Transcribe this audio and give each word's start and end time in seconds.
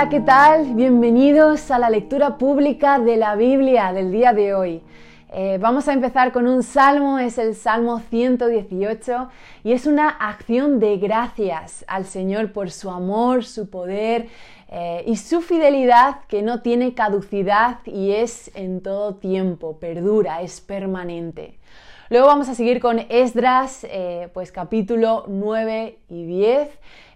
Hola, 0.00 0.08
¿qué 0.08 0.20
tal? 0.20 0.74
Bienvenidos 0.76 1.70
a 1.70 1.78
la 1.78 1.90
lectura 1.90 2.38
pública 2.38 2.98
de 2.98 3.18
la 3.18 3.36
Biblia 3.36 3.92
del 3.92 4.10
día 4.10 4.32
de 4.32 4.54
hoy. 4.54 4.80
Eh, 5.30 5.58
vamos 5.60 5.88
a 5.88 5.92
empezar 5.92 6.32
con 6.32 6.46
un 6.46 6.62
salmo, 6.62 7.18
es 7.18 7.36
el 7.36 7.54
Salmo 7.54 8.00
118 8.08 9.28
y 9.62 9.72
es 9.72 9.84
una 9.84 10.08
acción 10.08 10.80
de 10.80 10.96
gracias 10.96 11.84
al 11.86 12.06
Señor 12.06 12.52
por 12.52 12.70
su 12.70 12.88
amor, 12.88 13.44
su 13.44 13.68
poder 13.68 14.28
eh, 14.70 15.04
y 15.06 15.16
su 15.16 15.42
fidelidad 15.42 16.24
que 16.28 16.40
no 16.40 16.62
tiene 16.62 16.94
caducidad 16.94 17.80
y 17.84 18.12
es 18.12 18.50
en 18.54 18.80
todo 18.80 19.16
tiempo, 19.16 19.76
perdura, 19.80 20.40
es 20.40 20.62
permanente. 20.62 21.58
Luego 22.08 22.26
vamos 22.26 22.48
a 22.48 22.56
seguir 22.56 22.80
con 22.80 22.98
Esdras, 23.08 23.86
eh, 23.88 24.30
pues 24.34 24.50
capítulo 24.50 25.26
9 25.28 25.98
y 26.08 26.24
10. 26.24 26.68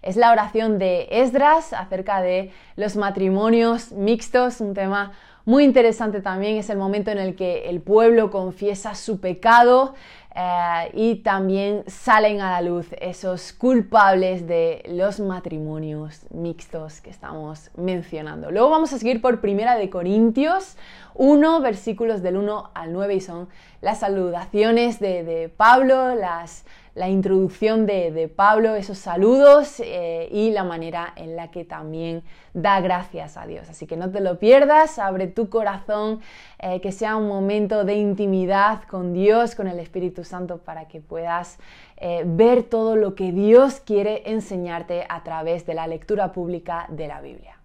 Es 0.05 0.17
la 0.17 0.31
oración 0.31 0.77
de 0.77 1.07
Esdras 1.09 1.73
acerca 1.73 2.21
de 2.21 2.51
los 2.75 2.95
matrimonios 2.95 3.91
mixtos, 3.91 4.61
un 4.61 4.75
tema 4.75 5.13
muy 5.45 5.63
interesante 5.63 6.21
también. 6.21 6.57
Es 6.57 6.69
el 6.69 6.77
momento 6.77 7.09
en 7.09 7.17
el 7.17 7.35
que 7.35 7.67
el 7.71 7.81
pueblo 7.81 8.29
confiesa 8.29 8.93
su 8.93 9.19
pecado 9.19 9.95
eh, 10.35 10.91
y 10.93 11.15
también 11.23 11.85
salen 11.87 12.39
a 12.39 12.51
la 12.51 12.61
luz 12.61 12.85
esos 13.01 13.51
culpables 13.51 14.45
de 14.45 14.83
los 14.89 15.19
matrimonios 15.19 16.27
mixtos 16.29 17.01
que 17.01 17.09
estamos 17.09 17.71
mencionando. 17.75 18.51
Luego 18.51 18.69
vamos 18.69 18.93
a 18.93 18.99
seguir 18.99 19.21
por 19.21 19.41
Primera 19.41 19.75
de 19.75 19.89
Corintios 19.89 20.77
1, 21.15 21.61
versículos 21.61 22.21
del 22.21 22.37
1 22.37 22.69
al 22.75 22.93
9 22.93 23.15
y 23.15 23.21
son 23.21 23.49
las 23.81 24.01
saludaciones 24.01 24.99
de 24.99 25.51
Pablo, 25.57 26.13
las 26.13 26.63
la 26.95 27.09
introducción 27.09 27.85
de, 27.85 28.31
Pablo, 28.33 28.75
esos 28.75 28.97
saludos 28.97 29.81
eh, 29.83 30.29
y 30.31 30.51
la 30.51 30.63
manera 30.63 31.11
en 31.17 31.35
la 31.35 31.51
que 31.51 31.65
también 31.65 32.23
da 32.53 32.79
gracias 32.79 33.35
a 33.35 33.45
Dios. 33.45 33.69
Así 33.69 33.85
que 33.85 33.97
no 33.97 34.09
te 34.09 34.21
lo 34.21 34.39
pierdas, 34.39 34.97
abre 34.97 35.27
tu 35.27 35.49
corazón, 35.49 36.21
eh, 36.57 36.79
que 36.79 36.93
sea 36.93 37.17
un 37.17 37.27
momento 37.27 37.83
de 37.83 37.95
intimidad 37.95 38.83
con 38.83 39.13
Dios, 39.13 39.55
con 39.55 39.67
el 39.67 39.79
Espíritu 39.79 40.23
Santo, 40.23 40.59
para 40.59 40.87
que 40.87 41.01
puedas 41.01 41.59
eh, 41.97 42.23
ver 42.25 42.63
todo 42.63 42.95
lo 42.95 43.13
que 43.13 43.33
Dios 43.33 43.81
quiere 43.81 44.31
enseñarte 44.31 45.05
a 45.09 45.21
través 45.23 45.65
de 45.65 45.73
la 45.73 45.87
lectura 45.87 46.31
pública 46.31 46.87
de 46.89 47.07
la 47.07 47.19
Biblia. 47.19 47.59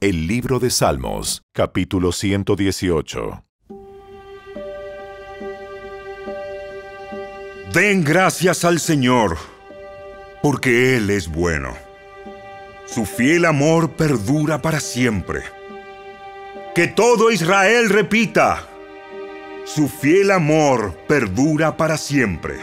El 0.00 0.28
libro 0.28 0.60
de 0.60 0.70
Salmos, 0.70 1.42
capítulo 1.52 2.12
118. 2.12 3.42
Den 7.72 8.04
gracias 8.04 8.64
al 8.64 8.78
Señor, 8.78 9.36
porque 10.40 10.96
Él 10.96 11.10
es 11.10 11.28
bueno. 11.28 11.76
Su 12.86 13.04
fiel 13.04 13.44
amor 13.44 13.90
perdura 13.92 14.62
para 14.62 14.78
siempre. 14.78 15.42
Que 16.76 16.86
todo 16.86 17.32
Israel 17.32 17.90
repita, 17.90 18.68
su 19.64 19.88
fiel 19.88 20.30
amor 20.30 20.94
perdura 21.08 21.76
para 21.76 21.98
siempre. 21.98 22.54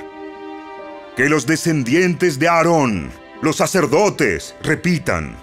Que 1.18 1.28
los 1.28 1.46
descendientes 1.46 2.40
de 2.40 2.48
Aarón, 2.48 3.12
los 3.42 3.58
sacerdotes, 3.58 4.56
repitan, 4.64 5.36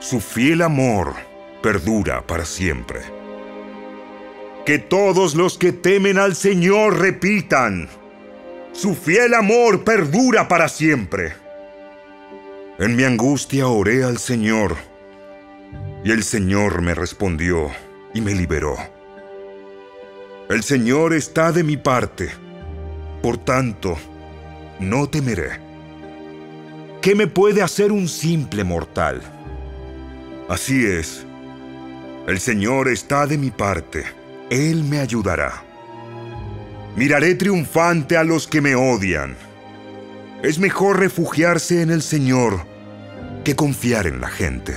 su 0.00 0.20
fiel 0.20 0.62
amor 0.62 1.14
perdura 1.62 2.26
para 2.26 2.46
siempre. 2.46 3.00
Que 4.64 4.78
todos 4.78 5.34
los 5.34 5.58
que 5.58 5.72
temen 5.72 6.18
al 6.18 6.34
Señor 6.34 6.98
repitan, 6.98 7.88
su 8.76 8.94
fiel 8.94 9.32
amor 9.32 9.84
perdura 9.84 10.48
para 10.48 10.68
siempre. 10.68 11.32
En 12.78 12.94
mi 12.94 13.04
angustia 13.04 13.68
oré 13.68 14.04
al 14.04 14.18
Señor, 14.18 14.76
y 16.04 16.10
el 16.10 16.22
Señor 16.22 16.82
me 16.82 16.94
respondió 16.94 17.70
y 18.12 18.20
me 18.20 18.34
liberó. 18.34 18.76
El 20.50 20.62
Señor 20.62 21.14
está 21.14 21.52
de 21.52 21.64
mi 21.64 21.78
parte, 21.78 22.28
por 23.22 23.38
tanto, 23.38 23.96
no 24.78 25.08
temeré. 25.08 25.58
¿Qué 27.00 27.14
me 27.14 27.26
puede 27.26 27.62
hacer 27.62 27.90
un 27.92 28.08
simple 28.08 28.62
mortal? 28.62 29.22
Así 30.50 30.84
es, 30.84 31.24
el 32.26 32.38
Señor 32.40 32.88
está 32.88 33.26
de 33.26 33.38
mi 33.38 33.50
parte, 33.50 34.04
Él 34.50 34.84
me 34.84 34.98
ayudará. 34.98 35.65
Miraré 36.96 37.34
triunfante 37.34 38.16
a 38.16 38.24
los 38.24 38.46
que 38.46 38.62
me 38.62 38.74
odian. 38.74 39.36
Es 40.42 40.58
mejor 40.58 40.98
refugiarse 40.98 41.82
en 41.82 41.90
el 41.90 42.00
Señor 42.00 42.64
que 43.44 43.54
confiar 43.54 44.06
en 44.06 44.22
la 44.22 44.28
gente. 44.28 44.72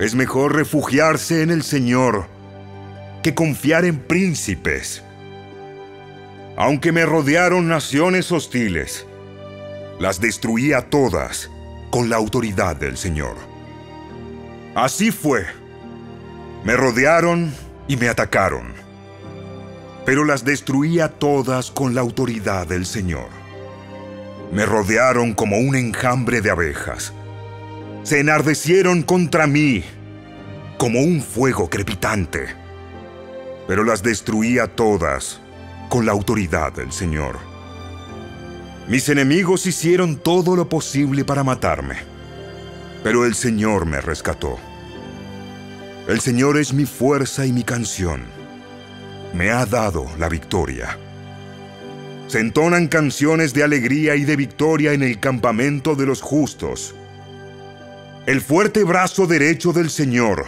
Es 0.00 0.16
mejor 0.16 0.56
refugiarse 0.56 1.42
en 1.42 1.50
el 1.52 1.62
Señor 1.62 2.26
que 3.22 3.36
confiar 3.36 3.84
en 3.84 4.00
príncipes. 4.00 5.04
Aunque 6.56 6.90
me 6.90 7.06
rodearon 7.06 7.68
naciones 7.68 8.32
hostiles, 8.32 9.06
las 10.00 10.20
destruí 10.20 10.72
a 10.72 10.90
todas 10.90 11.48
con 11.90 12.10
la 12.10 12.16
autoridad 12.16 12.74
del 12.74 12.96
Señor. 12.96 13.36
Así 14.74 15.12
fue. 15.12 15.46
Me 16.64 16.74
rodearon 16.76 17.54
y 17.86 17.96
me 17.96 18.08
atacaron 18.08 18.83
pero 20.04 20.24
las 20.24 20.44
destruía 20.44 21.08
todas 21.08 21.70
con 21.70 21.94
la 21.94 22.02
autoridad 22.02 22.66
del 22.66 22.84
Señor. 22.84 23.28
Me 24.52 24.66
rodearon 24.66 25.34
como 25.34 25.58
un 25.58 25.74
enjambre 25.74 26.40
de 26.40 26.50
abejas. 26.50 27.12
Se 28.02 28.20
enardecieron 28.20 29.02
contra 29.02 29.46
mí 29.46 29.82
como 30.76 31.00
un 31.00 31.22
fuego 31.22 31.70
crepitante, 31.70 32.48
pero 33.66 33.84
las 33.84 34.02
destruía 34.02 34.66
todas 34.66 35.40
con 35.88 36.04
la 36.04 36.12
autoridad 36.12 36.72
del 36.72 36.92
Señor. 36.92 37.38
Mis 38.88 39.08
enemigos 39.08 39.64
hicieron 39.64 40.16
todo 40.16 40.56
lo 40.56 40.68
posible 40.68 41.24
para 41.24 41.42
matarme, 41.42 41.96
pero 43.02 43.24
el 43.24 43.34
Señor 43.34 43.86
me 43.86 44.02
rescató. 44.02 44.58
El 46.06 46.20
Señor 46.20 46.58
es 46.58 46.74
mi 46.74 46.84
fuerza 46.84 47.46
y 47.46 47.52
mi 47.52 47.64
canción 47.64 48.33
me 49.34 49.50
ha 49.50 49.66
dado 49.66 50.06
la 50.16 50.28
victoria. 50.28 50.96
Se 52.28 52.38
entonan 52.38 52.86
canciones 52.86 53.52
de 53.52 53.64
alegría 53.64 54.14
y 54.14 54.24
de 54.24 54.36
victoria 54.36 54.92
en 54.92 55.02
el 55.02 55.18
campamento 55.20 55.94
de 55.96 56.06
los 56.06 56.22
justos. 56.22 56.94
El 58.26 58.40
fuerte 58.40 58.84
brazo 58.84 59.26
derecho 59.26 59.72
del 59.72 59.90
Señor 59.90 60.46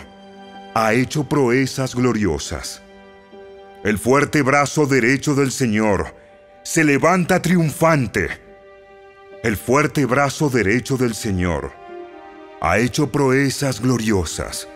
ha 0.75 0.94
hecho 0.94 1.28
proezas 1.28 1.94
gloriosas. 1.94 2.80
El 3.84 3.98
fuerte 3.98 4.42
brazo 4.42 4.86
derecho 4.86 5.34
del 5.34 5.50
Señor 5.50 6.14
se 6.62 6.84
levanta 6.84 7.42
triunfante. 7.42 8.28
El 9.42 9.56
fuerte 9.56 10.06
brazo 10.06 10.48
derecho 10.48 10.96
del 10.96 11.14
Señor 11.14 11.72
ha 12.60 12.78
hecho 12.78 13.10
proezas 13.10 13.80
gloriosas. 13.80 14.69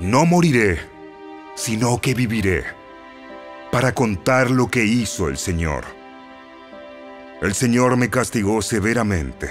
No 0.00 0.24
moriré 0.24 0.93
sino 1.54 2.00
que 2.00 2.14
viviré 2.14 2.64
para 3.70 3.92
contar 3.92 4.50
lo 4.50 4.68
que 4.68 4.84
hizo 4.84 5.28
el 5.28 5.36
Señor. 5.36 5.84
El 7.42 7.54
Señor 7.54 7.96
me 7.96 8.08
castigó 8.08 8.62
severamente, 8.62 9.50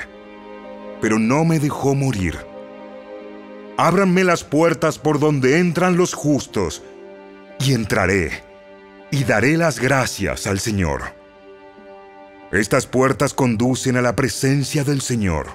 pero 1.02 1.20
no 1.20 1.44
me 1.44 1.60
dejó 1.60 1.94
morir. 1.94 2.38
Ábranme 3.78 4.24
las 4.24 4.44
puertas 4.44 4.98
por 4.98 5.20
donde 5.20 5.60
entran 5.60 5.98
los 5.98 6.14
justos, 6.14 6.82
y 7.60 7.74
entraré, 7.74 8.44
y 9.12 9.24
daré 9.26 9.58
las 9.58 9.80
gracias 9.80 10.48
al 10.48 10.60
Señor. 10.60 11.02
Estas 12.52 12.86
puertas 12.86 13.34
conducen 13.34 13.98
a 13.98 14.02
la 14.02 14.16
presencia 14.16 14.84
del 14.84 15.02
Señor, 15.02 15.48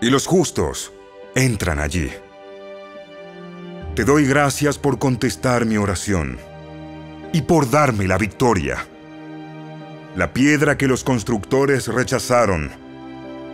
y 0.00 0.10
los 0.10 0.26
justos 0.26 0.92
entran 1.34 1.80
allí. 1.80 2.10
Te 3.98 4.04
doy 4.04 4.28
gracias 4.28 4.78
por 4.78 5.00
contestar 5.00 5.66
mi 5.66 5.76
oración 5.76 6.38
y 7.32 7.42
por 7.42 7.68
darme 7.68 8.06
la 8.06 8.16
victoria. 8.16 8.86
La 10.14 10.32
piedra 10.32 10.78
que 10.78 10.86
los 10.86 11.02
constructores 11.02 11.88
rechazaron 11.88 12.70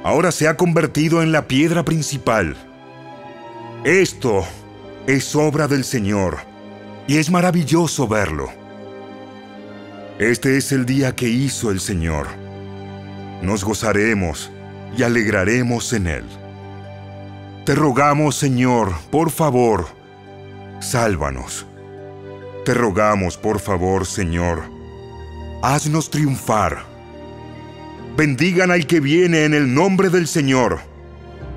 ahora 0.05 0.31
se 0.32 0.46
ha 0.46 0.58
convertido 0.58 1.23
en 1.23 1.32
la 1.32 1.49
piedra 1.49 1.82
principal. 1.82 2.58
Esto 3.85 4.44
es 5.06 5.35
obra 5.35 5.67
del 5.67 5.82
Señor 5.82 6.37
y 7.06 7.17
es 7.17 7.31
maravilloso 7.31 8.06
verlo. 8.06 8.50
Este 10.19 10.58
es 10.58 10.73
el 10.73 10.85
día 10.85 11.17
que 11.17 11.26
hizo 11.26 11.70
el 11.70 11.81
Señor. 11.81 12.26
Nos 13.41 13.64
gozaremos 13.64 14.52
y 14.94 15.05
alegraremos 15.05 15.91
en 15.94 16.06
él. 16.06 16.25
Te 17.64 17.75
rogamos, 17.75 18.37
Señor, 18.37 18.93
por 19.11 19.31
favor, 19.31 20.03
sálvanos. 20.84 21.66
Te 22.64 22.75
rogamos, 22.75 23.36
por 23.36 23.60
favor, 23.60 24.06
Señor, 24.06 24.62
haznos 25.62 26.10
triunfar. 26.10 26.84
Bendigan 28.16 28.70
al 28.70 28.86
que 28.86 29.00
viene 29.00 29.44
en 29.44 29.54
el 29.54 29.72
nombre 29.75 30.08
del 30.08 30.26
Señor. 30.28 30.81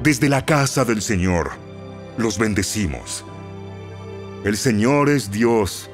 desde 0.03 0.29
la 0.29 0.45
casa 0.45 0.85
del 0.85 1.01
Señor, 1.01 1.51
los 2.18 2.38
bendecimos. 2.38 3.25
El 4.45 4.56
Señor 4.56 5.09
es 5.09 5.31
Dios 5.31 5.89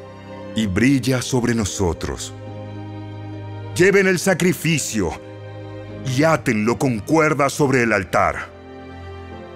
y 0.56 0.68
brilla 0.68 1.22
sobre 1.22 1.56
nosotros. 1.56 2.34
Lleven 3.76 4.08
el 4.08 4.20
sacrificio 4.20 5.12
y 6.06 6.24
átenlo 6.24 6.78
con 6.78 7.00
cuerdas 7.00 7.54
sobre 7.54 7.84
el 7.84 7.94
altar. 7.94 8.50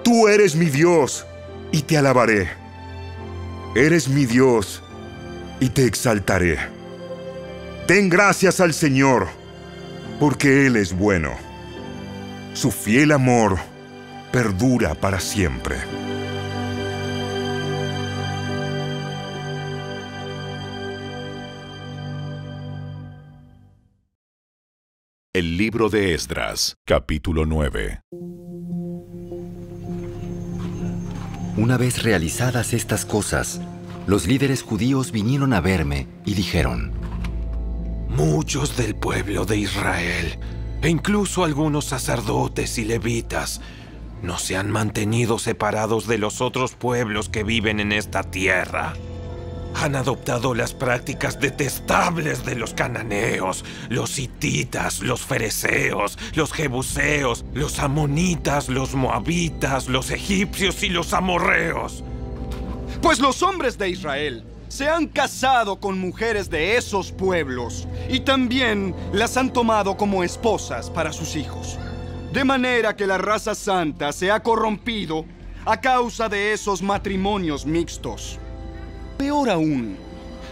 Tú 0.03 0.27
eres 0.27 0.55
mi 0.55 0.67
Dios 0.67 1.25
y 1.71 1.81
te 1.81 1.97
alabaré. 1.97 2.66
Eres 3.77 4.09
mi 4.09 4.25
Dios 4.25 4.81
y 5.59 5.69
te 5.69 5.85
exaltaré. 5.85 6.57
Den 7.87 8.09
gracias 8.09 8.59
al 8.59 8.73
Señor, 8.73 9.27
porque 10.19 10.65
Él 10.65 10.77
es 10.77 10.97
bueno. 10.97 11.29
Su 12.55 12.71
fiel 12.71 13.11
amor 13.11 13.59
perdura 14.31 14.95
para 14.95 15.19
siempre. 15.19 15.75
El 25.33 25.55
libro 25.55 25.89
de 25.89 26.15
Esdras, 26.15 26.77
capítulo 26.83 27.45
9. 27.45 27.99
Una 31.57 31.75
vez 31.75 32.03
realizadas 32.03 32.71
estas 32.73 33.03
cosas, 33.03 33.59
los 34.05 34.27
líderes 34.27 34.61
judíos 34.61 35.11
vinieron 35.11 35.53
a 35.53 35.59
verme 35.59 36.07
y 36.23 36.35
dijeron, 36.35 36.91
Muchos 38.09 38.77
del 38.77 38.95
pueblo 38.95 39.43
de 39.43 39.57
Israel, 39.57 40.37
e 40.83 40.89
incluso 40.89 41.43
algunos 41.43 41.85
sacerdotes 41.85 42.77
y 42.77 42.85
levitas, 42.85 43.61
no 44.21 44.37
se 44.37 44.55
han 44.55 44.69
mantenido 44.69 45.39
separados 45.39 46.05
de 46.05 46.19
los 46.19 46.41
otros 46.41 46.75
pueblos 46.75 47.27
que 47.27 47.43
viven 47.43 47.79
en 47.79 47.91
esta 47.91 48.21
tierra. 48.21 48.93
Han 49.75 49.95
adoptado 49.95 50.55
las 50.55 50.73
prácticas 50.73 51.39
detestables 51.39 52.45
de 52.45 52.55
los 52.55 52.73
cananeos, 52.73 53.63
los 53.89 54.17
hititas, 54.17 55.01
los 55.01 55.21
fereceos, 55.21 56.17
los 56.33 56.51
jebuseos, 56.51 57.45
los 57.53 57.79
amonitas, 57.79 58.69
los 58.69 58.95
moabitas, 58.95 59.87
los 59.87 60.09
egipcios 60.09 60.83
y 60.83 60.89
los 60.89 61.13
amorreos. 61.13 62.03
Pues 63.01 63.19
los 63.19 63.43
hombres 63.43 63.77
de 63.77 63.89
Israel 63.89 64.43
se 64.67 64.89
han 64.89 65.07
casado 65.07 65.79
con 65.79 65.99
mujeres 65.99 66.49
de 66.49 66.75
esos 66.77 67.11
pueblos 67.11 67.87
y 68.09 68.21
también 68.21 68.95
las 69.13 69.37
han 69.37 69.53
tomado 69.53 69.95
como 69.95 70.23
esposas 70.23 70.89
para 70.89 71.13
sus 71.13 71.35
hijos. 71.35 71.77
De 72.33 72.43
manera 72.43 72.95
que 72.95 73.07
la 73.07 73.17
raza 73.17 73.55
santa 73.55 74.11
se 74.11 74.29
ha 74.31 74.41
corrompido 74.41 75.25
a 75.65 75.79
causa 75.79 76.29
de 76.29 76.53
esos 76.53 76.81
matrimonios 76.81 77.65
mixtos. 77.65 78.39
Peor 79.17 79.49
aún, 79.49 79.97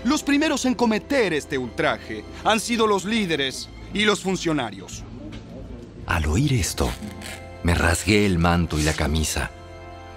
los 0.04 0.24
primeros 0.24 0.66
en 0.66 0.74
cometer 0.74 1.34
este 1.34 1.58
ultraje 1.58 2.24
han 2.44 2.60
sido 2.60 2.88
los 2.88 3.06
líderes 3.06 3.70
y 3.94 4.06
los 4.06 4.22
funcionarios. 4.22 5.04
Al 6.08 6.26
oír 6.26 6.54
esto, 6.54 6.90
me 7.64 7.76
rasgué 7.76 8.26
el 8.26 8.40
manto 8.40 8.80
y 8.80 8.84
la 8.84 8.94
camisa, 8.94 9.52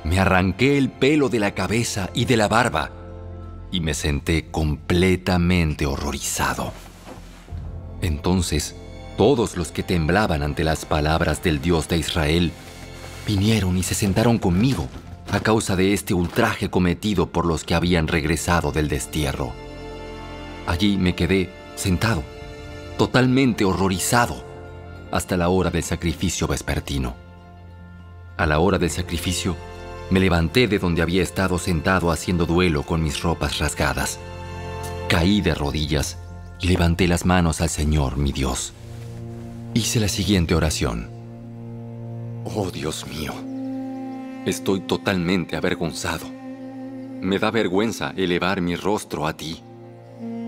me 0.05 0.19
arranqué 0.19 0.79
el 0.79 0.91
pelo 0.91 1.29
de 1.29 1.41
la 1.41 1.53
cabeza 1.55 2.09
y 2.15 2.25
de 2.25 2.37
la 2.37 2.49
barba, 2.49 2.91
y 3.71 3.81
me 3.81 3.93
senté 3.93 4.51
completamente 4.51 5.85
horrorizado. 5.85 6.73
Entonces, 8.01 8.77
todos 9.19 9.57
los 9.57 9.73
que 9.73 9.83
temblaban 9.83 10.43
ante 10.43 10.65
las 10.65 10.87
palabras 10.87 11.43
del 11.43 11.61
Dios 11.61 11.89
de 11.89 11.99
Israel 11.99 12.53
vinieron 13.27 13.77
y 13.77 13.83
se 13.83 13.95
sentaron 13.95 14.39
conmigo 14.39 14.89
a 15.31 15.41
causa 15.41 15.77
de 15.77 15.93
este 15.93 16.15
ultraje 16.15 16.71
cometido 16.71 17.31
por 17.31 17.45
los 17.45 17.65
que 17.65 17.75
habían 17.75 18.09
regresado 18.09 18.73
del 18.73 18.89
destierro. 18.89 19.53
Allí 20.67 20.97
me 20.97 21.15
quedé 21.15 21.51
sentado, 21.77 22.23
totalmente 22.97 23.65
horrorizado, 23.65 24.45
hasta 25.11 25.37
la 25.37 25.49
hora 25.49 25.71
del 25.71 25.83
sacrificio 25.83 26.47
vespertino. 26.47 27.15
A 28.37 28.47
la 28.47 28.59
hora 28.59 28.79
del 28.79 28.91
sacrificio, 28.91 29.57
me 30.11 30.21
levanté 30.21 30.69
de 30.69 30.79
donde 30.79 31.03
había 31.03 31.23
estado 31.23 31.59
sentado 31.59 32.11
haciendo 32.11 32.47
duelo 32.47 32.83
con 32.83 33.03
mis 33.03 33.21
ropas 33.23 33.59
rasgadas. 33.59 34.19
Caí 35.09 35.41
de 35.41 35.55
rodillas 35.55 36.19
y 36.61 36.69
levanté 36.69 37.09
las 37.09 37.25
manos 37.25 37.61
al 37.61 37.69
Señor, 37.69 38.17
mi 38.17 38.33
Dios. 38.33 38.73
Hice 39.75 40.01
la 40.01 40.09
siguiente 40.09 40.55
oración. 40.55 41.11
Oh 42.45 42.71
Dios 42.71 43.07
mío, 43.07 43.35
estoy 44.49 44.81
totalmente 44.81 45.57
avergonzado. 45.57 46.27
Me 47.21 47.39
da 47.39 47.51
vergüenza 47.51 48.13
elevar 48.17 48.61
mi 48.61 48.77
rostro 48.77 49.27
a 49.27 49.37
ti, 49.37 49.63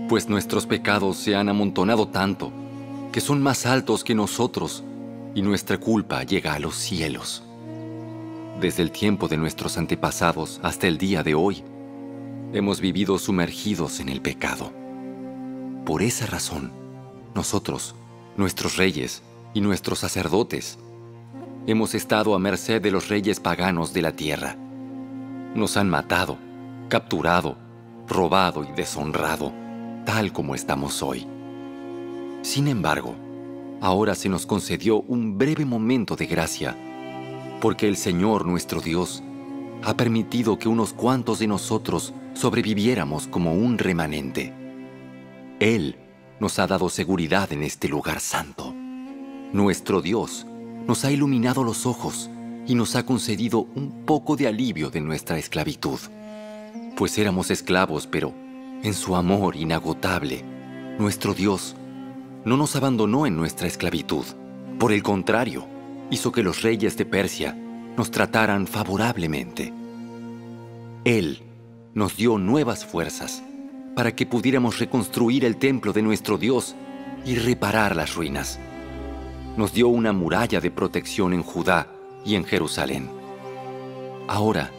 pues 0.09 0.29
nuestros 0.29 0.65
pecados 0.65 1.17
se 1.17 1.35
han 1.35 1.49
amontonado 1.49 2.07
tanto 2.07 2.51
que 3.11 3.21
son 3.21 3.41
más 3.41 3.65
altos 3.65 4.03
que 4.03 4.15
nosotros 4.15 4.83
y 5.35 5.41
nuestra 5.41 5.77
culpa 5.77 6.23
llega 6.23 6.53
a 6.53 6.59
los 6.59 6.75
cielos 6.75 7.43
desde 8.61 8.83
el 8.83 8.91
tiempo 8.91 9.27
de 9.27 9.37
nuestros 9.37 9.77
antepasados 9.79 10.59
hasta 10.61 10.87
el 10.87 10.99
día 10.99 11.23
de 11.23 11.33
hoy, 11.33 11.63
hemos 12.53 12.79
vivido 12.79 13.17
sumergidos 13.17 13.99
en 13.99 14.07
el 14.07 14.21
pecado. 14.21 14.71
Por 15.83 16.03
esa 16.03 16.27
razón, 16.27 16.71
nosotros, 17.33 17.95
nuestros 18.37 18.77
reyes 18.77 19.23
y 19.55 19.61
nuestros 19.61 19.99
sacerdotes, 19.99 20.77
hemos 21.67 21.95
estado 21.95 22.35
a 22.35 22.39
merced 22.39 22.81
de 22.81 22.91
los 22.91 23.09
reyes 23.09 23.39
paganos 23.39 23.93
de 23.93 24.01
la 24.01 24.11
tierra. 24.11 24.55
Nos 25.55 25.77
han 25.77 25.89
matado, 25.89 26.37
capturado, 26.89 27.57
robado 28.07 28.63
y 28.63 28.71
deshonrado, 28.73 29.53
tal 30.05 30.33
como 30.33 30.55
estamos 30.55 31.03
hoy. 31.03 31.27
Sin 32.41 32.67
embargo, 32.67 33.15
ahora 33.81 34.15
se 34.15 34.29
nos 34.29 34.45
concedió 34.45 35.01
un 35.01 35.37
breve 35.37 35.65
momento 35.65 36.15
de 36.15 36.25
gracia 36.25 36.75
porque 37.61 37.87
el 37.87 37.95
Señor 37.95 38.45
nuestro 38.45 38.81
Dios 38.81 39.23
ha 39.83 39.95
permitido 39.95 40.57
que 40.59 40.67
unos 40.67 40.93
cuantos 40.93 41.39
de 41.39 41.47
nosotros 41.47 42.13
sobreviviéramos 42.33 43.27
como 43.27 43.53
un 43.53 43.77
remanente. 43.77 44.53
Él 45.59 45.95
nos 46.39 46.57
ha 46.59 46.65
dado 46.65 46.89
seguridad 46.89 47.53
en 47.53 47.61
este 47.63 47.87
lugar 47.87 48.19
santo. 48.19 48.73
Nuestro 49.53 50.01
Dios 50.01 50.47
nos 50.87 51.05
ha 51.05 51.11
iluminado 51.11 51.63
los 51.63 51.85
ojos 51.85 52.29
y 52.67 52.75
nos 52.75 52.95
ha 52.95 53.05
concedido 53.05 53.67
un 53.75 54.03
poco 54.05 54.35
de 54.35 54.47
alivio 54.47 54.89
de 54.89 55.01
nuestra 55.01 55.37
esclavitud. 55.37 55.99
Pues 56.95 57.17
éramos 57.17 57.51
esclavos, 57.51 58.07
pero 58.07 58.33
en 58.83 58.93
su 58.93 59.15
amor 59.15 59.55
inagotable, 59.55 60.43
nuestro 60.97 61.33
Dios 61.33 61.75
no 62.45 62.57
nos 62.57 62.75
abandonó 62.75 63.25
en 63.25 63.35
nuestra 63.35 63.67
esclavitud. 63.67 64.25
Por 64.79 64.91
el 64.91 65.03
contrario, 65.03 65.65
hizo 66.09 66.31
que 66.31 66.43
los 66.43 66.61
reyes 66.61 66.97
de 66.97 67.05
Persia 67.05 67.55
nos 67.97 68.11
trataran 68.11 68.67
favorablemente. 68.67 69.73
Él 71.03 71.41
nos 71.93 72.15
dio 72.15 72.37
nuevas 72.37 72.85
fuerzas 72.85 73.43
para 73.95 74.15
que 74.15 74.25
pudiéramos 74.25 74.79
reconstruir 74.79 75.45
el 75.45 75.57
templo 75.57 75.93
de 75.93 76.01
nuestro 76.01 76.37
Dios 76.37 76.75
y 77.25 77.35
reparar 77.35 77.95
las 77.95 78.15
ruinas. 78.15 78.59
Nos 79.61 79.73
dio 79.73 79.89
una 79.89 80.11
muralla 80.11 80.59
de 80.59 80.71
protección 80.71 81.33
en 81.33 81.43
Judá 81.43 81.85
y 82.25 82.33
en 82.33 82.45
Jerusalén. 82.45 83.11
Ahora, 84.27 84.71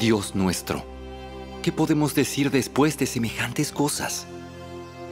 Dios 0.00 0.34
nuestro, 0.34 0.82
¿qué 1.62 1.70
podemos 1.70 2.14
decir 2.14 2.50
después 2.50 2.96
de 2.96 3.04
semejantes 3.04 3.72
cosas? 3.72 4.26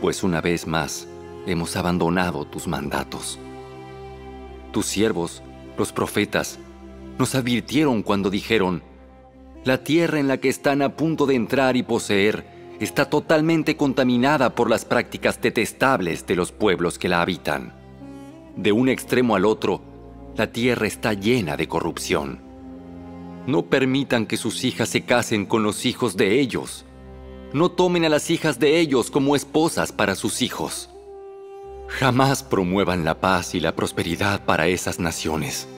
Pues 0.00 0.22
una 0.22 0.40
vez 0.40 0.66
más 0.66 1.06
hemos 1.46 1.76
abandonado 1.76 2.46
tus 2.46 2.66
mandatos. 2.66 3.38
Tus 4.72 4.86
siervos, 4.86 5.42
los 5.76 5.92
profetas, 5.92 6.58
nos 7.18 7.34
advirtieron 7.34 8.02
cuando 8.02 8.30
dijeron, 8.30 8.82
la 9.64 9.84
tierra 9.84 10.18
en 10.18 10.28
la 10.28 10.38
que 10.38 10.48
están 10.48 10.80
a 10.80 10.96
punto 10.96 11.26
de 11.26 11.34
entrar 11.34 11.76
y 11.76 11.82
poseer 11.82 12.46
está 12.80 13.10
totalmente 13.10 13.76
contaminada 13.76 14.54
por 14.54 14.70
las 14.70 14.86
prácticas 14.86 15.42
detestables 15.42 16.26
de 16.26 16.36
los 16.36 16.52
pueblos 16.52 16.98
que 16.98 17.10
la 17.10 17.20
habitan. 17.20 17.83
De 18.56 18.72
un 18.72 18.88
extremo 18.88 19.34
al 19.34 19.44
otro, 19.44 19.80
la 20.36 20.52
tierra 20.52 20.86
está 20.86 21.12
llena 21.12 21.56
de 21.56 21.68
corrupción. 21.68 22.40
No 23.46 23.66
permitan 23.66 24.26
que 24.26 24.36
sus 24.36 24.64
hijas 24.64 24.88
se 24.88 25.02
casen 25.02 25.44
con 25.44 25.62
los 25.62 25.84
hijos 25.86 26.16
de 26.16 26.40
ellos. 26.40 26.84
No 27.52 27.70
tomen 27.70 28.04
a 28.04 28.08
las 28.08 28.30
hijas 28.30 28.58
de 28.58 28.78
ellos 28.78 29.10
como 29.10 29.36
esposas 29.36 29.92
para 29.92 30.14
sus 30.14 30.40
hijos. 30.42 30.88
Jamás 31.88 32.42
promuevan 32.42 33.04
la 33.04 33.20
paz 33.20 33.54
y 33.54 33.60
la 33.60 33.76
prosperidad 33.76 34.44
para 34.44 34.66
esas 34.66 34.98
naciones. 34.98 35.68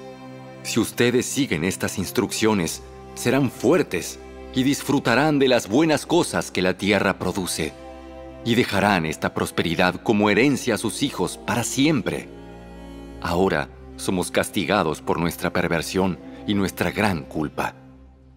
Si 0.62 0.80
ustedes 0.80 1.26
siguen 1.26 1.64
estas 1.64 1.98
instrucciones, 1.98 2.82
serán 3.14 3.50
fuertes 3.50 4.18
y 4.54 4.62
disfrutarán 4.62 5.38
de 5.38 5.48
las 5.48 5.68
buenas 5.68 6.06
cosas 6.06 6.50
que 6.50 6.62
la 6.62 6.78
tierra 6.78 7.18
produce, 7.18 7.72
y 8.44 8.54
dejarán 8.54 9.04
esta 9.04 9.34
prosperidad 9.34 9.96
como 10.02 10.30
herencia 10.30 10.76
a 10.76 10.78
sus 10.78 11.02
hijos 11.02 11.36
para 11.36 11.64
siempre. 11.64 12.35
Ahora 13.26 13.68
somos 13.96 14.30
castigados 14.30 15.02
por 15.02 15.18
nuestra 15.18 15.52
perversión 15.52 16.16
y 16.46 16.54
nuestra 16.54 16.92
gran 16.92 17.24
culpa. 17.24 17.74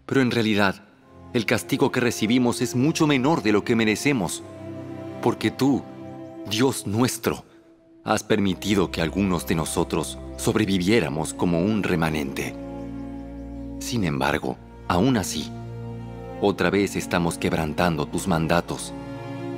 Pero 0.08 0.22
en 0.24 0.32
realidad, 0.32 0.84
el 1.32 1.46
castigo 1.46 1.92
que 1.92 2.00
recibimos 2.00 2.60
es 2.60 2.76
mucho 2.76 3.06
menor 3.06 3.44
de 3.44 3.52
lo 3.52 3.64
que 3.64 3.76
merecemos, 3.76 4.42
porque 5.22 5.52
tú, 5.52 5.84
Dios 6.50 6.88
nuestro, 6.88 7.46
has 8.04 8.24
permitido 8.24 8.90
que 8.90 9.04
algunos 9.04 9.46
de 9.46 9.54
nosotros 9.54 10.18
sobreviviéramos 10.38 11.36
como 11.36 11.62
un 11.62 11.84
remanente. 11.84 12.56
Sin 13.78 14.04
embargo, 14.06 14.58
aún 14.88 15.18
así, 15.18 15.52
otra 16.42 16.72
vez 16.72 16.96
estamos 16.96 17.38
quebrantando 17.38 18.08
tus 18.08 18.28
mandatos 18.28 18.92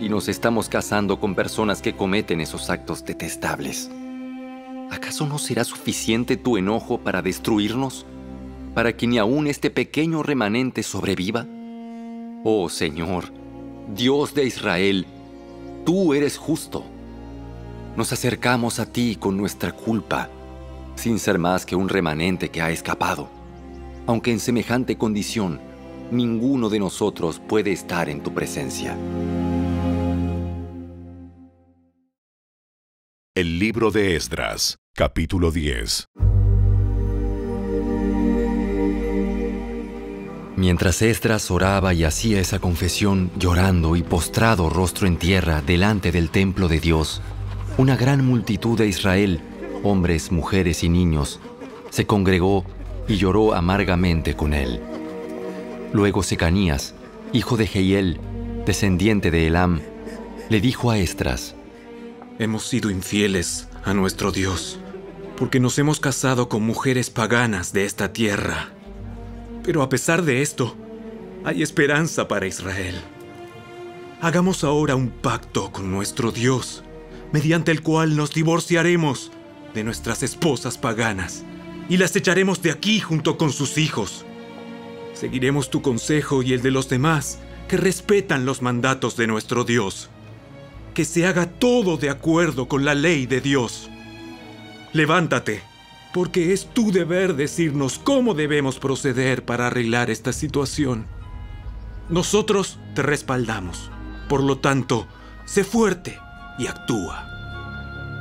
y 0.02 0.10
nos 0.10 0.28
estamos 0.28 0.68
casando 0.68 1.22
con 1.22 1.36
personas 1.36 1.82
que 1.82 1.96
cometen 1.96 2.42
esos 2.42 2.70
actos 2.70 3.06
detestables. 3.06 3.90
¿Acaso 4.92 5.26
no 5.26 5.40
será 5.40 5.64
suficiente 5.64 6.36
tu 6.36 6.58
enojo 6.58 6.98
para 6.98 7.22
destruirnos? 7.22 8.06
¿Para 8.74 8.98
que 8.98 9.08
ni 9.08 9.20
aún 9.20 9.48
este 9.48 9.70
pequeño 9.70 10.22
remanente 10.22 10.84
sobreviva? 10.84 11.48
Oh 12.44 12.68
Señor, 12.68 13.32
Dios 13.96 14.34
de 14.34 14.44
Israel, 14.44 15.08
tú 15.86 16.14
eres 16.14 16.38
justo. 16.38 16.84
Nos 17.96 18.12
acercamos 18.12 18.80
a 18.80 18.86
ti 18.86 19.16
con 19.18 19.38
nuestra 19.38 19.72
culpa, 19.72 20.30
sin 20.96 21.20
ser 21.20 21.40
más 21.40 21.66
que 21.66 21.78
un 21.78 21.88
remanente 21.88 22.50
que 22.50 22.62
ha 22.62 22.70
escapado. 22.70 23.30
Aunque 24.08 24.32
en 24.32 24.42
semejante 24.42 24.98
condición, 24.98 25.62
ninguno 26.12 26.68
de 26.68 26.80
nosotros 26.80 27.40
puede 27.40 27.72
estar 27.72 28.10
en 28.10 28.22
tu 28.22 28.34
presencia. 28.34 28.98
El 33.34 33.58
libro 33.58 33.92
de 33.92 34.18
Esdras, 34.18 34.81
capítulo 35.02 35.50
10. 35.50 36.10
Mientras 40.56 41.02
Esdras 41.02 41.50
oraba 41.50 41.96
y 41.96 42.04
hacía 42.04 42.40
esa 42.40 42.60
confesión 42.60 43.32
llorando 43.36 43.96
y 43.96 44.04
postrado 44.04 44.70
rostro 44.70 45.08
en 45.08 45.18
tierra 45.18 45.64
delante 45.64 46.12
del 46.12 46.30
templo 46.30 46.68
de 46.68 46.80
Dios, 46.80 47.24
una 47.80 47.96
gran 47.98 48.24
multitud 48.24 48.78
de 48.78 48.86
Israel, 48.86 49.42
hombres, 49.82 50.32
mujeres 50.32 50.84
y 50.84 50.90
niños, 50.90 51.40
se 51.90 52.06
congregó 52.06 52.64
y 53.08 53.16
lloró 53.16 53.56
amargamente 53.56 54.36
con 54.36 54.54
él. 54.54 54.80
Luego 55.94 56.22
Secanías, 56.22 56.94
hijo 57.34 57.58
de 57.58 57.66
Jehiel, 57.66 58.20
descendiente 58.68 59.32
de 59.32 59.48
Elam, 59.48 59.82
le 60.50 60.62
dijo 60.62 60.92
a 60.92 61.00
Esdras, 61.00 61.56
Hemos 62.38 62.68
sido 62.68 62.92
infieles 62.92 63.68
a 63.84 63.96
nuestro 63.96 64.32
Dios, 64.32 64.80
porque 65.42 65.60
nos 65.60 65.80
hemos 65.80 66.00
casado 66.00 66.50
con 66.50 66.62
mujeres 66.62 67.10
paganas 67.10 67.74
de 67.74 67.86
esta 67.86 68.14
tierra. 68.14 68.70
Pero 69.64 69.82
a 69.82 69.90
pesar 69.90 70.22
de 70.22 70.44
esto, 70.44 70.78
hay 71.44 71.64
esperanza 71.64 72.28
para 72.28 72.46
Israel. 72.46 73.02
Hagamos 74.22 74.64
ahora 74.64 74.96
un 74.96 75.10
pacto 75.10 75.72
con 75.72 75.90
nuestro 75.90 76.32
Dios, 76.32 76.84
mediante 77.32 77.72
el 77.72 77.82
cual 77.82 78.16
nos 78.16 78.36
divorciaremos 78.36 79.32
de 79.74 79.84
nuestras 79.84 80.22
esposas 80.22 80.78
paganas 80.78 81.44
y 81.90 81.98
las 81.98 82.16
echaremos 82.16 82.62
de 82.62 82.70
aquí 82.70 83.00
junto 83.00 83.40
con 83.40 83.52
sus 83.52 83.80
hijos. 83.80 84.28
Seguiremos 85.16 85.72
tu 85.72 85.82
consejo 85.82 86.44
y 86.44 86.54
el 86.54 86.62
de 86.62 86.70
los 86.70 86.88
demás 86.88 87.40
que 87.68 87.78
respetan 87.78 88.46
los 88.46 88.62
mandatos 88.62 89.18
de 89.18 89.26
nuestro 89.26 89.64
Dios. 89.64 90.12
Que 90.94 91.04
se 91.04 91.26
haga 91.26 91.48
todo 91.48 91.98
de 91.98 92.12
acuerdo 92.12 92.68
con 92.68 92.86
la 92.86 92.94
ley 92.94 93.26
de 93.26 93.42
Dios. 93.42 93.91
Levántate 94.94 95.72
porque 96.14 96.52
es 96.52 96.66
tu 96.66 96.92
deber 96.92 97.36
decirnos 97.36 98.00
cómo 98.00 98.34
debemos 98.34 98.80
proceder 98.80 99.46
para 99.46 99.68
arreglar 99.68 100.10
esta 100.10 100.34
situación. 100.34 101.06
Nosotros 102.10 102.80
te 102.96 103.02
respaldamos. 103.02 103.90
Por 104.28 104.44
lo 104.44 104.58
tanto, 104.58 105.08
sé 105.46 105.64
fuerte 105.64 106.20
y 106.58 106.68
actúa. 106.68 107.28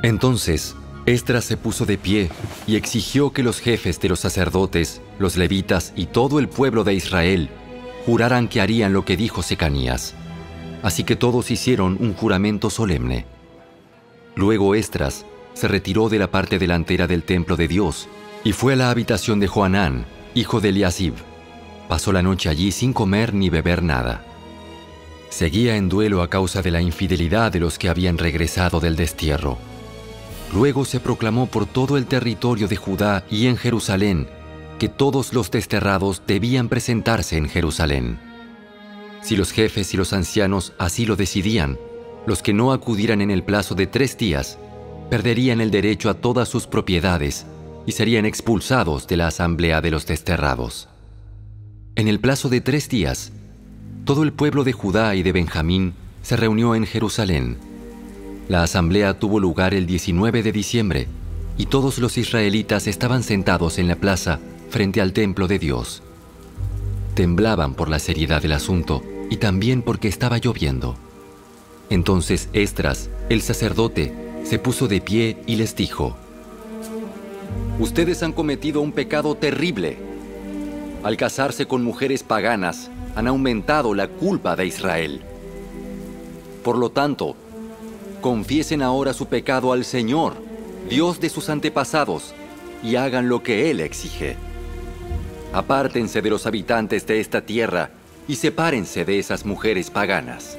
Entonces, 0.03 0.75
Esdras 1.05 1.45
se 1.45 1.57
puso 1.57 1.85
de 1.85 1.97
pie 1.97 2.29
y 2.67 2.75
exigió 2.75 3.33
que 3.33 3.43
los 3.43 3.59
jefes 3.59 3.99
de 3.99 4.09
los 4.09 4.19
sacerdotes, 4.19 5.01
los 5.19 5.35
levitas 5.35 5.93
y 5.95 6.05
todo 6.05 6.39
el 6.39 6.47
pueblo 6.47 6.83
de 6.83 6.93
Israel 6.93 7.49
juraran 8.05 8.47
que 8.47 8.61
harían 8.61 8.93
lo 8.93 9.03
que 9.03 9.17
dijo 9.17 9.41
Secanías. 9.41 10.15
Así 10.83 11.03
que 11.03 11.15
todos 11.15 11.51
hicieron 11.51 11.97
un 11.99 12.13
juramento 12.13 12.69
solemne. 12.69 13.25
Luego 14.35 14.75
Esdras 14.75 15.25
se 15.53 15.67
retiró 15.67 16.09
de 16.09 16.19
la 16.19 16.31
parte 16.31 16.59
delantera 16.59 17.07
del 17.07 17.23
templo 17.23 17.55
de 17.55 17.67
Dios 17.67 18.07
y 18.43 18.53
fue 18.53 18.73
a 18.73 18.75
la 18.75 18.89
habitación 18.89 19.39
de 19.39 19.47
Joanán, 19.47 20.05
hijo 20.33 20.59
de 20.59 20.69
Eliasib. 20.69 21.13
Pasó 21.87 22.11
la 22.11 22.21
noche 22.21 22.49
allí 22.49 22.71
sin 22.71 22.93
comer 22.93 23.33
ni 23.33 23.49
beber 23.49 23.83
nada. 23.83 24.25
Seguía 25.29 25.75
en 25.75 25.89
duelo 25.89 26.21
a 26.21 26.29
causa 26.29 26.61
de 26.61 26.71
la 26.71 26.81
infidelidad 26.81 27.51
de 27.51 27.59
los 27.59 27.77
que 27.77 27.89
habían 27.89 28.17
regresado 28.17 28.79
del 28.79 28.95
destierro. 28.95 29.57
Luego 30.53 30.83
se 30.83 30.99
proclamó 30.99 31.47
por 31.47 31.65
todo 31.65 31.97
el 31.97 32.05
territorio 32.05 32.67
de 32.67 32.75
Judá 32.75 33.23
y 33.29 33.47
en 33.47 33.55
Jerusalén 33.55 34.27
que 34.79 34.89
todos 34.89 35.33
los 35.33 35.51
desterrados 35.51 36.23
debían 36.25 36.67
presentarse 36.67 37.37
en 37.37 37.47
Jerusalén. 37.47 38.19
Si 39.21 39.35
los 39.35 39.51
jefes 39.51 39.93
y 39.93 39.97
los 39.97 40.11
ancianos 40.11 40.73
así 40.79 41.05
lo 41.05 41.15
decidían, 41.15 41.77
los 42.25 42.41
que 42.41 42.53
no 42.53 42.73
acudieran 42.73 43.21
en 43.21 43.31
el 43.31 43.43
plazo 43.43 43.75
de 43.75 43.87
tres 43.87 44.17
días 44.17 44.57
perderían 45.11 45.59
el 45.59 45.71
derecho 45.71 46.09
a 46.09 46.13
todas 46.13 46.47
sus 46.47 46.67
propiedades 46.67 47.45
y 47.85 47.91
serían 47.91 48.25
expulsados 48.25 49.07
de 49.07 49.17
la 49.17 49.27
asamblea 49.27 49.81
de 49.81 49.91
los 49.91 50.05
desterrados. 50.05 50.87
En 51.97 52.07
el 52.07 52.21
plazo 52.21 52.47
de 52.47 52.61
tres 52.61 52.87
días, 52.87 53.33
todo 54.05 54.23
el 54.23 54.31
pueblo 54.31 54.63
de 54.63 54.71
Judá 54.71 55.13
y 55.15 55.21
de 55.21 55.33
Benjamín 55.33 55.95
se 56.21 56.37
reunió 56.37 56.75
en 56.75 56.85
Jerusalén. 56.85 57.57
La 58.47 58.63
asamblea 58.63 59.19
tuvo 59.19 59.41
lugar 59.41 59.73
el 59.73 59.85
19 59.85 60.43
de 60.43 60.51
diciembre 60.53 61.07
y 61.57 61.65
todos 61.65 61.97
los 61.97 62.17
israelitas 62.17 62.87
estaban 62.87 63.21
sentados 63.21 63.79
en 63.79 63.89
la 63.89 63.97
plaza 63.97 64.39
frente 64.69 65.01
al 65.01 65.11
templo 65.11 65.49
de 65.49 65.59
Dios. 65.59 66.03
Temblaban 67.15 67.73
por 67.73 67.89
la 67.89 67.99
seriedad 67.99 68.41
del 68.41 68.53
asunto 68.53 69.03
y 69.29 69.35
también 69.35 69.81
porque 69.81 70.07
estaba 70.07 70.37
lloviendo. 70.37 70.95
Entonces 71.89 72.47
Estras, 72.53 73.09
el 73.27 73.41
sacerdote, 73.41 74.20
se 74.43 74.59
puso 74.59 74.87
de 74.87 75.01
pie 75.01 75.37
y 75.45 75.55
les 75.55 75.75
dijo, 75.75 76.15
Ustedes 77.79 78.21
han 78.21 78.31
cometido 78.31 78.81
un 78.81 78.91
pecado 78.91 79.33
terrible. 79.35 79.97
Al 81.03 81.17
casarse 81.17 81.65
con 81.65 81.83
mujeres 81.83 82.21
paganas, 82.21 82.91
han 83.15 83.27
aumentado 83.27 83.95
la 83.95 84.07
culpa 84.07 84.55
de 84.55 84.67
Israel. 84.67 85.21
Por 86.63 86.77
lo 86.77 86.91
tanto, 86.91 87.35
confiesen 88.21 88.83
ahora 88.83 89.13
su 89.13 89.25
pecado 89.25 89.73
al 89.73 89.83
Señor, 89.83 90.35
Dios 90.89 91.19
de 91.19 91.29
sus 91.29 91.49
antepasados, 91.49 92.35
y 92.83 92.97
hagan 92.97 93.29
lo 93.29 93.41
que 93.41 93.71
Él 93.71 93.79
exige. 93.79 94.35
Apártense 95.53 96.21
de 96.21 96.29
los 96.29 96.45
habitantes 96.45 97.07
de 97.07 97.19
esta 97.19 97.41
tierra 97.41 97.89
y 98.27 98.35
sepárense 98.35 99.05
de 99.05 99.19
esas 99.19 99.45
mujeres 99.45 99.89
paganas. 99.89 100.57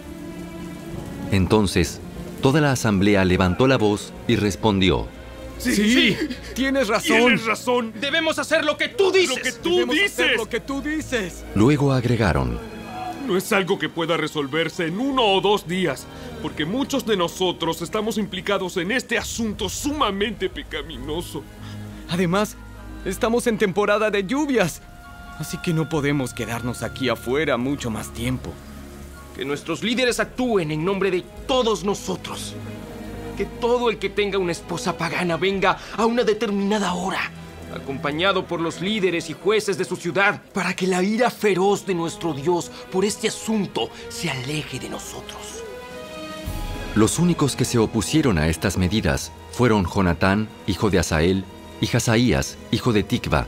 Entonces 1.30 2.01
Toda 2.42 2.60
la 2.60 2.72
asamblea 2.72 3.24
levantó 3.24 3.68
la 3.68 3.78
voz 3.78 4.12
y 4.26 4.34
respondió. 4.34 5.06
Sí, 5.58 6.16
tienes 6.54 6.88
razón. 6.88 7.18
Tienes 7.18 7.46
razón. 7.46 7.92
Debemos 8.00 8.40
hacer 8.40 8.64
lo 8.64 8.76
que 8.76 8.88
tú 8.88 9.12
dices. 9.12 9.36
Lo 9.36 9.42
que 9.42 9.52
tú 9.52 9.86
dices. 9.92 10.36
lo 10.36 10.48
que 10.48 10.58
tú 10.58 10.82
dices. 10.82 11.44
Luego 11.54 11.92
agregaron. 11.92 12.58
No 13.28 13.36
es 13.36 13.52
algo 13.52 13.78
que 13.78 13.88
pueda 13.88 14.16
resolverse 14.16 14.88
en 14.88 14.98
uno 14.98 15.22
o 15.22 15.40
dos 15.40 15.68
días, 15.68 16.04
porque 16.42 16.64
muchos 16.64 17.06
de 17.06 17.16
nosotros 17.16 17.80
estamos 17.80 18.18
implicados 18.18 18.76
en 18.76 18.90
este 18.90 19.16
asunto 19.18 19.68
sumamente 19.68 20.48
pecaminoso. 20.48 21.44
Además, 22.08 22.56
estamos 23.04 23.46
en 23.46 23.56
temporada 23.56 24.10
de 24.10 24.26
lluvias, 24.26 24.82
así 25.38 25.58
que 25.58 25.72
no 25.72 25.88
podemos 25.88 26.34
quedarnos 26.34 26.82
aquí 26.82 27.08
afuera 27.08 27.56
mucho 27.56 27.88
más 27.88 28.12
tiempo. 28.12 28.52
Que 29.36 29.44
nuestros 29.44 29.82
líderes 29.82 30.20
actúen 30.20 30.70
en 30.70 30.84
nombre 30.84 31.10
de 31.10 31.22
todos 31.46 31.84
nosotros. 31.84 32.54
Que 33.36 33.46
todo 33.46 33.90
el 33.90 33.98
que 33.98 34.10
tenga 34.10 34.38
una 34.38 34.52
esposa 34.52 34.96
pagana 34.96 35.36
venga 35.36 35.78
a 35.96 36.04
una 36.06 36.22
determinada 36.22 36.92
hora, 36.92 37.30
acompañado 37.74 38.46
por 38.46 38.60
los 38.60 38.80
líderes 38.80 39.30
y 39.30 39.32
jueces 39.32 39.78
de 39.78 39.84
su 39.84 39.96
ciudad, 39.96 40.42
para 40.52 40.74
que 40.74 40.86
la 40.86 41.02
ira 41.02 41.30
feroz 41.30 41.86
de 41.86 41.94
nuestro 41.94 42.34
Dios 42.34 42.70
por 42.90 43.04
este 43.04 43.28
asunto 43.28 43.88
se 44.10 44.30
aleje 44.30 44.78
de 44.78 44.90
nosotros. 44.90 45.62
Los 46.94 47.18
únicos 47.18 47.56
que 47.56 47.64
se 47.64 47.78
opusieron 47.78 48.36
a 48.36 48.48
estas 48.48 48.76
medidas 48.76 49.32
fueron 49.50 49.86
Jonatán, 49.86 50.48
hijo 50.66 50.90
de 50.90 50.98
Asael, 50.98 51.44
y 51.80 51.96
Hazaías, 51.96 52.58
hijo 52.70 52.92
de 52.92 53.02
Tikva, 53.02 53.46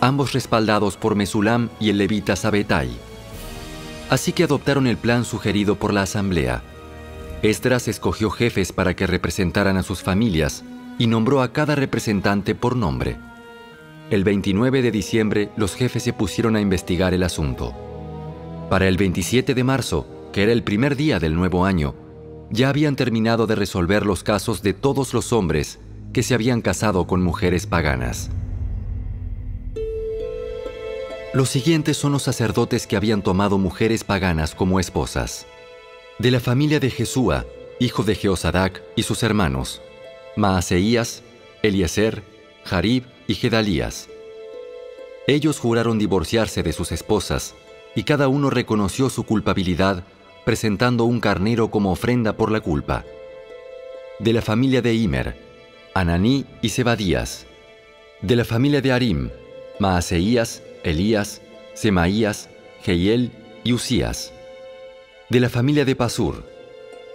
ambos 0.00 0.32
respaldados 0.32 0.96
por 0.96 1.14
Mesulam 1.14 1.68
y 1.78 1.90
el 1.90 1.98
levita 1.98 2.34
Sabetai. 2.34 2.90
Así 4.10 4.32
que 4.32 4.44
adoptaron 4.44 4.86
el 4.86 4.96
plan 4.96 5.24
sugerido 5.24 5.76
por 5.76 5.92
la 5.92 6.02
asamblea. 6.02 6.62
Esdras 7.42 7.88
escogió 7.88 8.30
jefes 8.30 8.72
para 8.72 8.94
que 8.94 9.06
representaran 9.06 9.76
a 9.76 9.82
sus 9.82 10.02
familias 10.02 10.64
y 10.98 11.06
nombró 11.06 11.42
a 11.42 11.52
cada 11.52 11.74
representante 11.74 12.54
por 12.54 12.76
nombre. 12.76 13.16
el 14.10 14.24
29 14.24 14.80
de 14.80 14.90
diciembre 14.90 15.50
los 15.56 15.74
jefes 15.74 16.02
se 16.02 16.14
pusieron 16.14 16.56
a 16.56 16.62
investigar 16.62 17.12
el 17.12 17.22
asunto. 17.22 17.74
Para 18.70 18.88
el 18.88 18.96
27 18.96 19.54
de 19.54 19.64
marzo, 19.64 20.06
que 20.32 20.42
era 20.42 20.52
el 20.52 20.62
primer 20.62 20.96
día 20.96 21.18
del 21.18 21.34
nuevo 21.34 21.66
año, 21.66 21.94
ya 22.50 22.70
habían 22.70 22.96
terminado 22.96 23.46
de 23.46 23.54
resolver 23.54 24.06
los 24.06 24.24
casos 24.24 24.62
de 24.62 24.72
todos 24.72 25.12
los 25.12 25.32
hombres 25.34 25.78
que 26.14 26.22
se 26.22 26.34
habían 26.34 26.62
casado 26.62 27.06
con 27.06 27.22
mujeres 27.22 27.66
paganas. 27.66 28.30
Los 31.34 31.50
siguientes 31.50 31.98
son 31.98 32.12
los 32.12 32.22
sacerdotes 32.22 32.86
que 32.86 32.96
habían 32.96 33.20
tomado 33.20 33.58
mujeres 33.58 34.02
paganas 34.02 34.54
como 34.54 34.80
esposas. 34.80 35.46
De 36.18 36.30
la 36.30 36.40
familia 36.40 36.80
de 36.80 36.90
Jesúa, 36.90 37.44
hijo 37.78 38.02
de 38.02 38.14
Jeosadac 38.14 38.82
y 38.96 39.02
sus 39.02 39.22
hermanos, 39.22 39.82
Maaseías, 40.36 41.22
Eliezer, 41.62 42.22
Jarib 42.64 43.04
y 43.26 43.34
Gedalías. 43.34 44.08
Ellos 45.26 45.58
juraron 45.58 45.98
divorciarse 45.98 46.62
de 46.62 46.72
sus 46.72 46.92
esposas, 46.92 47.54
y 47.94 48.04
cada 48.04 48.28
uno 48.28 48.48
reconoció 48.48 49.10
su 49.10 49.24
culpabilidad 49.24 50.04
presentando 50.46 51.04
un 51.04 51.20
carnero 51.20 51.70
como 51.70 51.92
ofrenda 51.92 52.32
por 52.32 52.50
la 52.50 52.60
culpa. 52.60 53.04
De 54.18 54.32
la 54.32 54.40
familia 54.40 54.80
de 54.80 54.94
Imer, 54.94 55.36
Ananí 55.92 56.46
y 56.62 56.70
Zebadías. 56.70 57.46
De 58.22 58.34
la 58.34 58.46
familia 58.46 58.80
de 58.80 58.92
Arim, 58.92 59.30
Maaseías, 59.78 60.62
Elías, 60.84 61.40
Semaías, 61.74 62.48
Jehiel 62.82 63.30
y 63.64 63.72
Usías. 63.72 64.32
De 65.28 65.40
la 65.40 65.48
familia 65.48 65.84
de 65.84 65.96
Pasur, 65.96 66.44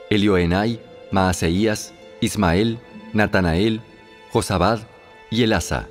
Elioenai, 0.10 0.80
Maaseías, 1.12 1.94
Ismael, 2.22 2.80
Natanael, 3.14 3.82
Josabad 4.32 4.80
y 5.30 5.44
Elasa. 5.44 5.88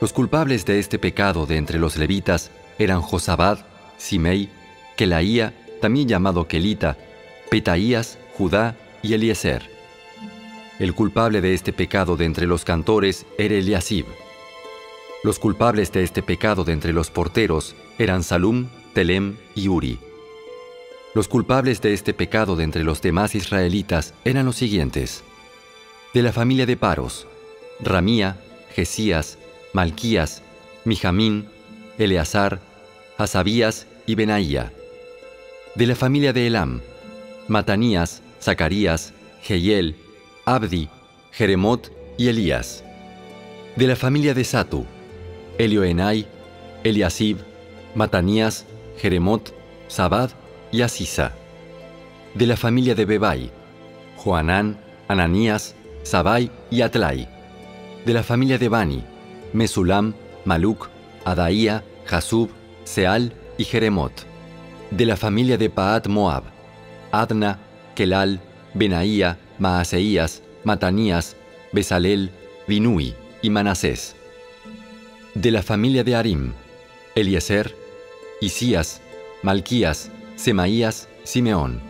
Los 0.00 0.12
culpables 0.12 0.64
de 0.64 0.78
este 0.78 0.98
pecado 0.98 1.46
de 1.46 1.56
entre 1.56 1.78
los 1.78 1.96
levitas 1.96 2.50
eran 2.78 3.00
Josabad, 3.00 3.60
Simei, 3.96 4.50
Kelaía, 4.96 5.54
también 5.80 6.08
llamado 6.08 6.46
Kelita, 6.48 6.96
Petaías, 7.50 8.18
Judá 8.36 8.76
y 9.02 9.14
Eliezer. 9.14 9.70
El 10.78 10.94
culpable 10.94 11.40
de 11.40 11.54
este 11.54 11.72
pecado 11.72 12.16
de 12.16 12.26
entre 12.26 12.46
los 12.46 12.64
cantores 12.64 13.24
era 13.38 13.54
Eliasib. 13.54 14.04
Los 15.22 15.38
culpables 15.38 15.92
de 15.92 16.02
este 16.02 16.22
pecado 16.22 16.64
de 16.64 16.72
entre 16.72 16.92
los 16.92 17.10
porteros 17.10 17.74
eran 17.98 18.22
Salum, 18.22 18.68
Telem 18.94 19.36
y 19.54 19.68
Uri. 19.68 19.98
Los 21.14 21.28
culpables 21.28 21.80
de 21.80 21.94
este 21.94 22.12
pecado 22.12 22.56
de 22.56 22.64
entre 22.64 22.84
los 22.84 23.00
demás 23.00 23.34
israelitas 23.34 24.14
eran 24.24 24.46
los 24.46 24.56
siguientes. 24.56 25.24
De 26.12 26.22
la 26.22 26.32
familia 26.32 26.66
de 26.66 26.76
Paros, 26.76 27.26
Ramía, 27.80 28.36
Jesías, 28.74 29.38
Malquías, 29.72 30.42
Mijamín, 30.84 31.48
Eleazar, 31.98 32.60
Hasabías 33.18 33.86
y 34.06 34.14
Benaía. 34.14 34.72
De 35.74 35.86
la 35.86 35.96
familia 35.96 36.32
de 36.32 36.46
Elam, 36.46 36.82
Matanías, 37.48 38.22
Zacarías, 38.40 39.12
Jehiel, 39.42 39.96
Abdi, 40.44 40.88
Jeremot 41.32 41.90
y 42.18 42.28
Elías. 42.28 42.84
De 43.76 43.86
la 43.86 43.96
familia 43.96 44.34
de 44.34 44.44
Satu, 44.44 44.86
Elioenai, 45.58 46.26
Eliasib, 46.84 47.38
Matanías, 47.94 48.66
Jeremot, 48.98 49.54
Sabad 49.88 50.30
y 50.70 50.82
Asisa. 50.82 51.32
De 52.34 52.46
la 52.46 52.56
familia 52.56 52.94
de 52.94 53.06
Bebai, 53.06 53.50
Joanán, 54.18 54.76
Ananías, 55.08 55.74
Sabai 56.02 56.50
y 56.70 56.82
Atlai. 56.82 57.28
De 58.04 58.12
la 58.12 58.22
familia 58.22 58.58
de 58.58 58.68
Bani, 58.68 59.02
Mesulam, 59.54 60.12
Maluk, 60.44 60.88
Adaía, 61.24 61.82
Jasub, 62.04 62.50
Seal 62.84 63.32
y 63.56 63.64
Jeremot. 63.64 64.12
De 64.90 65.06
la 65.06 65.16
familia 65.16 65.56
de 65.56 65.70
Paat 65.70 66.06
Moab, 66.06 66.44
Adna, 67.12 67.58
Kelal, 67.94 68.40
Benaía, 68.74 69.38
Maaseías, 69.58 70.42
Matanías, 70.64 71.34
Besalel, 71.72 72.30
Binui 72.68 73.14
y 73.40 73.48
Manasés 73.48 74.16
de 75.36 75.50
la 75.50 75.62
familia 75.62 76.02
de 76.02 76.14
Arim, 76.14 76.52
Eliezer, 77.14 77.74
Isías, 78.40 79.02
Malquías, 79.42 80.10
Semaías, 80.34 81.08
Simeón, 81.24 81.82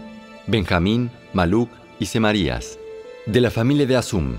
Benjamín, 0.49 1.13
Maluc 1.33 1.71
y 2.01 2.07
Semarías, 2.07 2.77
de 3.25 3.41
la 3.41 3.53
familia 3.53 3.87
de 3.87 3.97
Asum, 3.97 4.37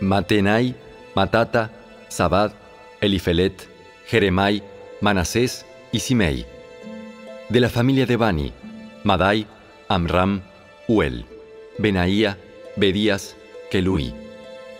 Matenai, 0.00 0.74
Matata, 1.14 1.70
Sabad, 2.08 2.52
Elifelet, 3.02 3.68
Jeremai, 4.06 4.62
Manasés 5.02 5.66
y 5.92 5.98
Simei, 5.98 6.46
de 7.50 7.60
la 7.60 7.68
familia 7.68 8.06
de 8.06 8.16
Bani, 8.16 8.52
Madai, 9.02 9.46
Amram, 9.88 10.40
Uel, 10.88 11.26
Benaía, 11.76 12.38
Bedías, 12.76 13.36
Kelui, 13.70 14.14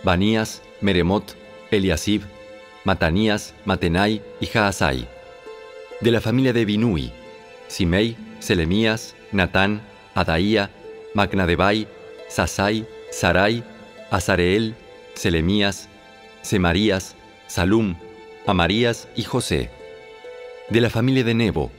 Banías, 0.03 0.63
Meremot, 0.81 1.35
Eliasib, 1.69 2.23
Matanías, 2.85 3.55
Matenai 3.65 4.21
y 4.39 4.45
Jaasai. 4.45 5.07
De 6.01 6.11
la 6.11 6.21
familia 6.21 6.53
de 6.53 6.65
Binui, 6.65 7.11
Simei, 7.67 8.15
Selemías, 8.39 9.15
Natán, 9.31 9.81
Adaía, 10.13 10.69
Magnadebai, 11.15 11.87
Sasai, 12.29 12.85
Sarai, 13.11 13.63
Azareel, 14.11 14.75
Selemías, 15.15 15.89
Semarías, 16.43 17.15
Salum, 17.47 17.95
Amarías 18.45 19.07
y 19.15 19.23
José. 19.23 19.71
De 20.69 20.79
la 20.79 20.91
familia 20.91 21.23
de 21.23 21.33
Nebo, 21.33 21.71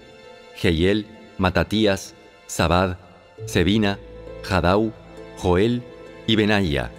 Jehiel, 0.57 1.07
Matatías, 1.39 2.15
Sabad, 2.49 2.99
Sebina, 3.47 3.99
Jadau, 4.43 4.93
Joel 5.39 5.83
y 6.27 6.35
Benaía. 6.35 6.91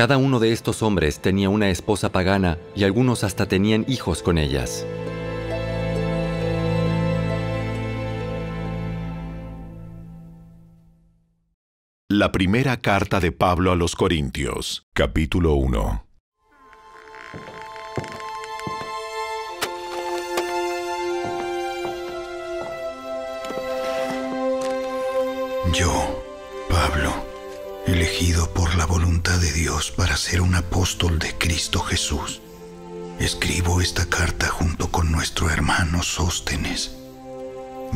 Cada 0.00 0.16
uno 0.16 0.38
de 0.38 0.50
estos 0.52 0.82
hombres 0.82 1.20
tenía 1.20 1.50
una 1.50 1.68
esposa 1.68 2.10
pagana 2.10 2.56
y 2.74 2.84
algunos 2.84 3.22
hasta 3.22 3.44
tenían 3.44 3.84
hijos 3.86 4.22
con 4.22 4.38
ellas. 4.38 4.86
La 12.08 12.32
primera 12.32 12.78
carta 12.78 13.20
de 13.20 13.30
Pablo 13.30 13.72
a 13.72 13.76
los 13.76 13.94
Corintios, 13.94 14.86
capítulo 14.94 15.52
1. 15.56 16.06
Yo, 25.74 26.24
Pablo 26.70 27.29
elegido 27.86 28.52
por 28.52 28.74
la 28.74 28.86
voluntad 28.86 29.38
de 29.38 29.52
Dios 29.52 29.90
para 29.90 30.16
ser 30.16 30.40
un 30.40 30.54
apóstol 30.54 31.18
de 31.18 31.36
Cristo 31.36 31.80
Jesús. 31.80 32.40
Escribo 33.18 33.80
esta 33.80 34.06
carta 34.06 34.48
junto 34.48 34.90
con 34.90 35.10
nuestro 35.12 35.50
hermano 35.50 36.02
Sóstenes. 36.02 36.92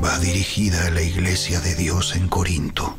Va 0.02 0.18
dirigida 0.18 0.86
a 0.86 0.90
la 0.90 1.02
iglesia 1.02 1.60
de 1.60 1.74
Dios 1.74 2.16
en 2.16 2.28
Corinto, 2.28 2.98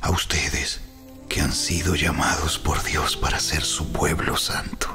a 0.00 0.10
ustedes 0.10 0.80
que 1.28 1.40
han 1.40 1.52
sido 1.52 1.94
llamados 1.94 2.58
por 2.58 2.82
Dios 2.82 3.16
para 3.16 3.40
ser 3.40 3.62
su 3.62 3.90
pueblo 3.92 4.36
santo. 4.36 4.88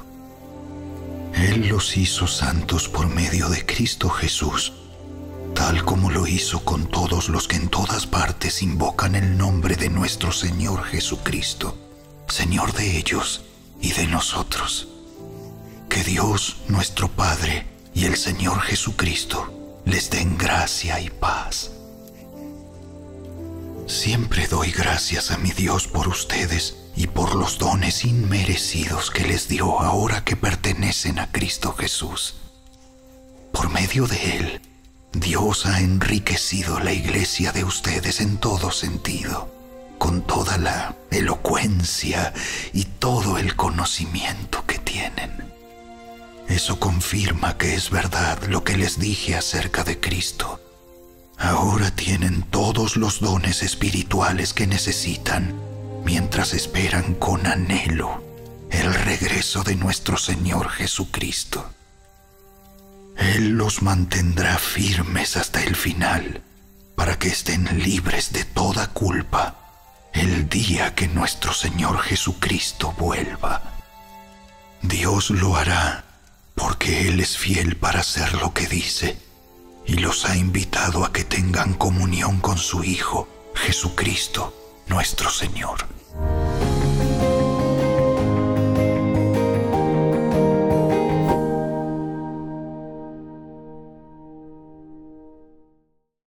Él 1.34 1.67
los 1.67 1.97
hizo 1.97 2.27
santos 2.27 2.88
por 2.88 3.08
medio 3.08 3.49
de 3.49 3.65
Cristo 3.65 4.10
Jesús 4.10 4.73
tal 5.62 5.86
como 5.86 6.10
lo 6.10 6.26
hizo 6.26 6.65
con 6.65 6.88
todos 6.88 7.30
los 7.30 7.47
que 7.47 7.56
en 7.56 7.69
todas 7.69 8.08
partes 8.08 8.63
invocan 8.63 9.13
el 9.13 9.38
nombre 9.38 9.76
de 9.76 9.91
nuestro 9.91 10.32
Señor 10.32 10.86
Jesucristo, 10.86 11.78
Señor 12.28 12.74
de 12.74 12.97
ellos 12.97 13.43
y 13.80 13.91
de 13.91 14.08
nosotros. 14.08 14.88
Que 15.88 16.04
Dios 16.04 16.58
nuestro 16.67 17.10
Padre 17.10 17.67
y 17.93 18.06
el 18.06 18.17
Señor 18.17 18.60
Jesucristo 18.62 19.54
les 19.86 20.10
den 20.10 20.36
gracia 20.36 21.00
y 21.00 21.12
paz. 21.12 21.69
Siempre 23.86 24.47
doy 24.47 24.71
gracias 24.71 25.30
a 25.30 25.38
mi 25.38 25.52
Dios 25.52 25.88
por 25.88 26.08
ustedes 26.08 26.76
y 26.95 27.06
por 27.06 27.36
los 27.36 27.60
dones 27.60 28.04
inmerecidos 28.04 29.12
que 29.12 29.28
les 29.28 29.47
dio 29.47 29.80
ahora 29.80 30.24
que 30.24 30.36
pertenecen 30.36 31.19
a 31.19 31.32
Cristo 31.32 31.76
Jesús. 31.78 32.34
Por 33.52 33.69
medio 33.69 34.08
de 34.08 34.38
Él, 34.38 34.62
Dios 35.13 35.65
ha 35.65 35.82
enriquecido 35.82 36.80
la 36.80 36.93
iglesia 36.93 37.52
de 37.52 37.65
ustedes 37.65 38.21
en 38.21 38.38
todo 38.38 38.71
sentido, 38.71 39.54
con 39.97 40.21
toda 40.21 40.58
la 40.58 40.95
elocuencia 41.12 42.34
y 42.74 42.86
todo 42.86 43.38
el 43.38 43.56
conocimiento 43.56 44.65
que 44.65 44.80
tienen. 44.80 45.32
Eso 46.47 46.80
confirma 46.80 47.58
que 47.58 47.76
es 47.76 47.89
verdad 47.89 48.41
lo 48.43 48.63
que 48.63 48.78
les 48.78 49.00
dije 49.00 49.36
acerca 49.36 49.84
de 49.84 50.00
Cristo. 50.00 50.62
Ahora 51.38 51.91
tienen 51.91 52.43
todos 52.43 52.95
los 52.95 53.19
dones 53.19 53.63
espirituales 53.63 54.54
que 54.54 54.67
necesitan 54.67 55.60
mientras 56.06 56.54
esperan 56.54 57.15
con 57.15 57.45
anhelo 57.47 58.24
el 58.69 58.93
regreso 58.93 59.63
de 59.63 59.76
nuestro 59.76 60.17
Señor 60.17 60.69
Jesucristo. 60.69 61.69
Él 63.17 63.52
los 63.52 63.82
mantendrá 63.82 64.58
firmes 64.58 65.38
hasta 65.38 65.63
el 65.63 65.76
final, 65.76 66.41
para 66.95 67.17
que 67.17 67.30
estén 67.30 67.84
libres 67.84 68.34
de 68.34 68.45
toda 68.45 68.88
culpa 68.88 69.56
el 70.13 70.50
día 70.50 70.93
que 70.93 71.08
nuestro 71.08 71.54
Señor 71.54 72.00
Jesucristo 72.00 72.93
vuelva. 72.97 73.62
Dios 74.82 75.30
lo 75.30 75.56
hará 75.56 76.04
porque 76.56 77.08
Él 77.08 77.19
es 77.19 77.38
fiel 77.38 77.78
para 77.78 78.02
hacer 78.02 78.34
lo 78.36 78.54
que 78.54 78.67
dice 78.67 79.17
y 79.86 79.95
los 79.95 80.26
ha 80.26 80.36
invitado 80.36 81.06
a 81.06 81.12
que 81.12 81.24
tengan 81.24 81.74
comunión 81.74 82.39
con 82.39 82.58
su 82.58 82.84
Hijo, 82.84 83.28
Jesucristo, 83.56 84.54
nuestro 84.88 85.30
Señor. 85.30 85.86